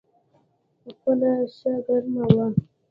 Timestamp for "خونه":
0.99-1.31